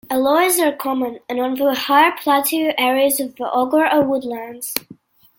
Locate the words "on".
1.39-1.53